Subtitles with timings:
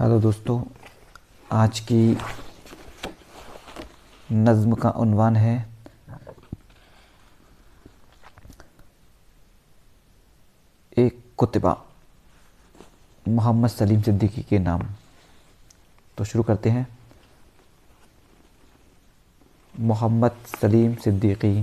[0.00, 0.62] Hello दोस्तों,
[1.52, 2.18] आज की
[4.32, 5.54] नज़्म का उन्वान है।
[10.98, 11.72] एक कुतबा,
[13.28, 14.82] मोहम्मद सलीम सिद्दीकी के नाम।
[16.18, 16.86] तो शुरू करते हैं।
[19.74, 21.62] मोहम्मद सलीम सिद्दीकी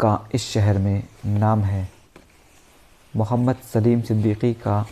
[0.00, 1.88] का इस शहर में नाम है।
[3.14, 4.84] मोहम्मद सलीम सिद्दीकी का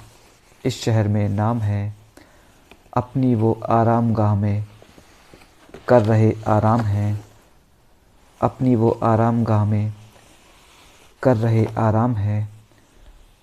[0.64, 2.07] इस शहर में नाम है।
[2.98, 4.66] अपनी वो आराम गाह में
[5.88, 7.24] कर रहे आराम हैं,
[8.40, 9.92] अपनी वो आराम गाह में
[11.22, 12.48] कर रहे आराम हैं,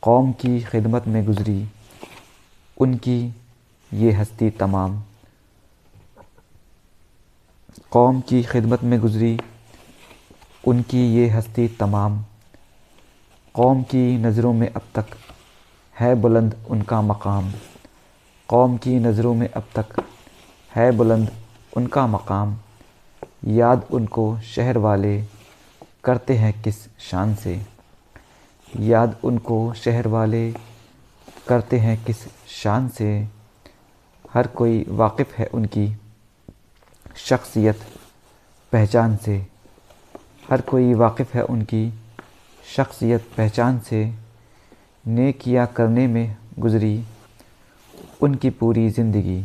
[0.01, 1.69] कौम की खिदमत में गुज़री,
[2.77, 3.35] उनकी
[3.93, 5.01] ये हस्ती तमाम।
[7.91, 9.39] कौम की खिदमत में गुज़री,
[10.67, 12.23] उनकी ये हस्ती तमाम।
[13.55, 15.05] कौम की नज़रों में अब तक
[15.95, 17.53] है बुलंद उनका मकाम।
[18.49, 20.03] कौम की नज़रों में अब तक
[20.75, 21.31] है बुलंद
[21.77, 22.57] उनका मकाम।
[23.47, 25.23] याद उनको शहर वाले
[26.03, 27.65] करते हैं किस शान से।
[28.79, 30.53] याद उनको शहर वाले
[31.47, 33.27] करते हैं किस शान से।
[34.33, 35.97] हर कोई वाकिफ़ है उनकी
[37.15, 37.79] शख्सियत
[38.71, 39.47] पहचान से।
[40.51, 41.93] हर कोई वाकिफ़ है उनकी
[42.75, 44.13] शख्सियत पहचान से।
[45.07, 47.03] नेकिया करने में गुज़री
[48.21, 49.43] उनकी पूरी ज़िंदगी।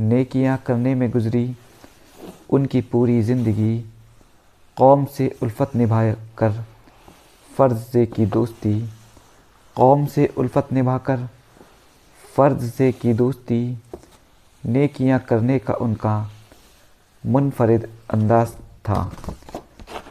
[0.00, 1.56] नेकियाँ करने में गुज़री,
[2.50, 3.78] उनकी पूरी ज़िंदगी
[4.76, 6.02] कौम से उल्फत निभा
[6.38, 6.52] कर,
[7.50, 8.74] फ़र्ज़ की दोस्ती।
[9.76, 11.28] कौम से उल्फत निभा कर
[12.36, 13.60] फ़र्ज़ से की दोस्ती।
[14.64, 16.30] नेकियाँ करने का उनका
[17.24, 18.50] मुनफरद अंदाज
[18.84, 19.00] था।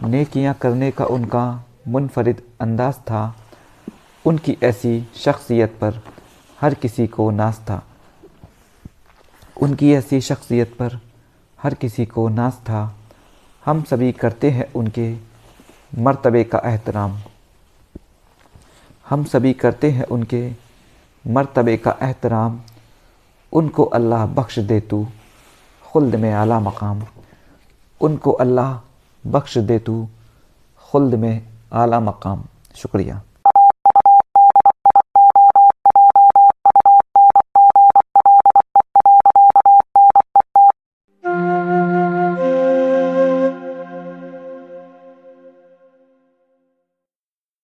[0.03, 1.45] नेकियाँ करने का उनका
[1.87, 3.23] मुनफरद अंदाज था।
[4.25, 6.01] उनकी ऐसी शख्सियत पर
[6.61, 7.81] हर किसी को नाज था
[9.61, 10.99] उनकी ऐसी शख्सियत पर
[11.61, 12.95] हर किसी को नाज था
[13.65, 15.17] हम सभी करते हैं उनके
[15.97, 17.17] मर्तबे का एहतराम।
[19.09, 20.51] हम सभी करते हैं उनके
[21.27, 22.59] मर्तबे का एहतराम।
[23.53, 25.07] उनको अल्लाह बख्श दे तू,
[25.83, 27.03] खुल्द में आला मकाम।
[28.01, 28.79] उनको अल्लाह
[29.25, 30.07] बख्श दे तू,
[30.77, 32.43] खुल्द में आला मकाम।
[32.75, 33.21] शुक्रिया।